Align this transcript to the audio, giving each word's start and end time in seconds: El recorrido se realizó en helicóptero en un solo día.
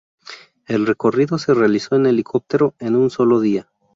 El 0.65 0.87
recorrido 0.87 1.37
se 1.37 1.53
realizó 1.53 1.95
en 1.95 2.07
helicóptero 2.07 2.73
en 2.79 2.95
un 2.95 3.11
solo 3.11 3.39
día. 3.39 3.69